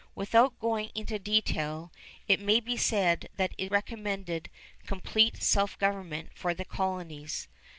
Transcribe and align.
Without 0.15 0.57
going 0.57 0.89
into 0.95 1.19
detail, 1.19 1.91
it 2.27 2.39
may 2.39 2.59
be 2.59 2.75
said 2.75 3.29
that 3.35 3.53
it 3.59 3.69
recommended 3.69 4.49
complete 4.87 5.43
self 5.43 5.77
government 5.77 6.29
for 6.33 6.55
the 6.55 6.65
colonies. 6.65 7.47